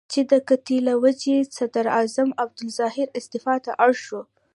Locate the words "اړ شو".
3.85-4.21